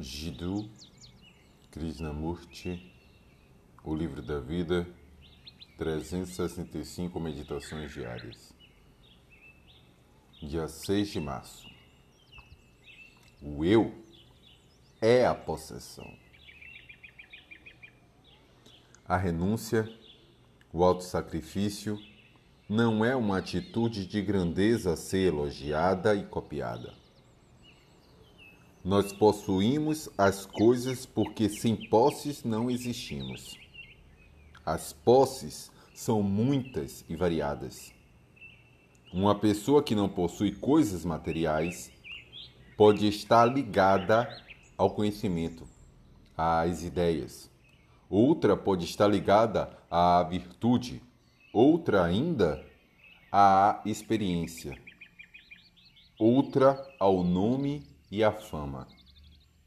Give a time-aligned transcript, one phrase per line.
[0.00, 0.70] Jiddu
[1.72, 2.94] Krishnamurti,
[3.82, 4.86] O Livro da Vida,
[5.76, 8.54] 365 Meditações Diárias.
[10.40, 11.68] Dia 6 de março.
[13.42, 13.92] O eu
[15.00, 16.16] é a possessão.
[19.04, 19.92] A renúncia,
[20.72, 21.98] o autossacrifício,
[22.68, 26.97] não é uma atitude de grandeza a ser elogiada e copiada
[28.84, 33.58] nós possuímos as coisas porque sem posses não existimos.
[34.64, 37.92] As posses são muitas e variadas.
[39.12, 41.90] Uma pessoa que não possui coisas materiais
[42.76, 44.28] pode estar ligada
[44.76, 45.66] ao conhecimento,
[46.36, 47.50] às ideias.
[48.08, 51.02] Outra pode estar ligada à virtude,
[51.52, 52.64] outra ainda
[53.32, 54.78] à experiência,
[56.18, 58.88] outra ao nome e a fama,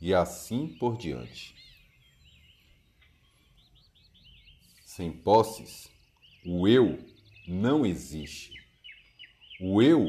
[0.00, 1.54] e assim por diante.
[4.84, 5.90] Sem posses,
[6.44, 6.98] o eu
[7.46, 8.52] não existe.
[9.60, 10.06] O eu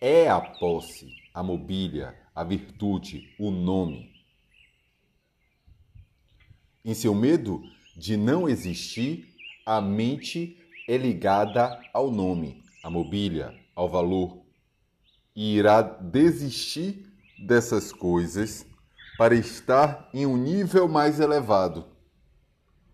[0.00, 4.12] é a posse, a mobília, a virtude, o nome.
[6.84, 7.62] Em seu medo
[7.96, 14.44] de não existir, a mente é ligada ao nome, à mobília, ao valor,
[15.34, 17.13] e irá desistir
[17.46, 18.66] dessas coisas
[19.16, 21.86] para estar em um nível mais elevado.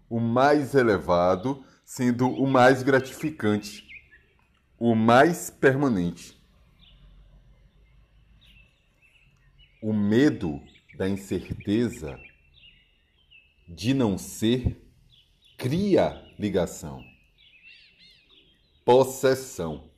[0.08, 3.84] O mais elevado sendo o mais gratificante,
[4.78, 6.38] o mais permanente.
[9.82, 10.60] O medo
[10.96, 12.16] da incerteza
[13.68, 14.80] de não ser
[15.56, 17.02] cria ligação,
[18.84, 19.90] possessão.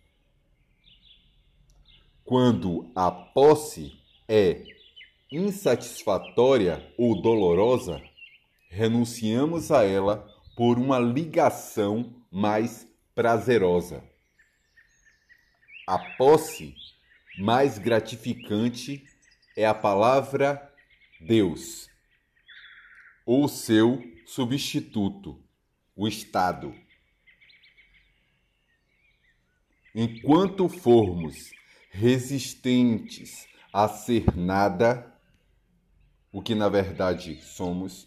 [2.24, 4.64] Quando a posse é
[5.30, 8.02] insatisfatória ou dolorosa,
[8.68, 14.04] renunciamos a ela por uma ligação mais prazerosa.
[15.86, 16.74] A posse
[17.38, 19.04] mais gratificante
[19.56, 20.70] é a palavra
[21.20, 21.88] Deus,
[23.24, 25.42] ou seu substituto,
[25.94, 26.74] o Estado.
[29.94, 31.50] Enquanto formos
[31.90, 35.10] resistentes a ser nada,
[36.30, 38.06] o que na verdade somos,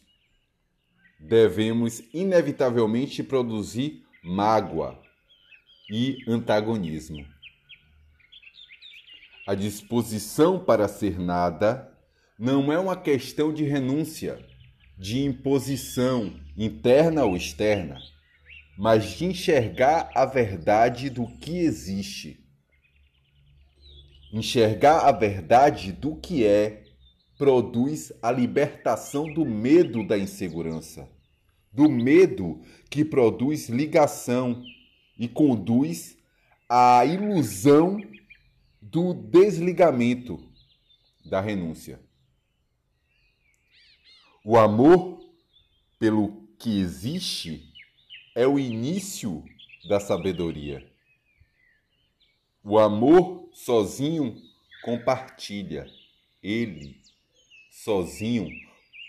[1.20, 5.02] devemos inevitavelmente produzir mágoa
[5.90, 7.26] e antagonismo.
[9.48, 11.92] A disposição para ser nada
[12.38, 14.46] não é uma questão de renúncia,
[14.98, 18.00] de imposição interna ou externa,
[18.78, 22.45] mas de enxergar a verdade do que existe
[24.36, 26.84] Enxergar a verdade do que é
[27.38, 31.10] produz a libertação do medo da insegurança,
[31.72, 32.60] do medo
[32.90, 34.62] que produz ligação
[35.18, 36.18] e conduz
[36.68, 37.98] à ilusão
[38.82, 40.38] do desligamento
[41.24, 41.98] da renúncia.
[44.44, 45.18] O amor
[45.98, 47.72] pelo que existe
[48.36, 49.46] é o início
[49.88, 50.86] da sabedoria.
[52.68, 54.42] O amor sozinho
[54.84, 55.86] compartilha.
[56.42, 57.00] Ele
[57.70, 58.50] sozinho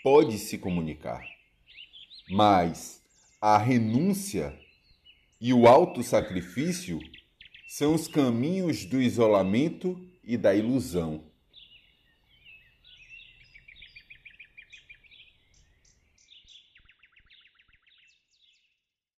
[0.03, 1.23] pode se comunicar.
[2.29, 3.01] Mas
[3.41, 4.55] a renúncia
[5.41, 6.99] e o autossacrifício
[7.67, 11.23] são os caminhos do isolamento e da ilusão.